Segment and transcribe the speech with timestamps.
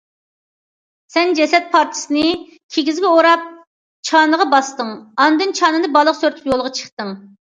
[1.15, 2.23] سەن جەسەت پارچىسىنى
[2.77, 3.45] كىگىزگە ئوراپ
[4.11, 4.89] چانىغا باستىڭ،
[5.25, 7.13] ئاندىن چانىنى بالىغا سۆرىتىپ يولغا چىقتىڭ.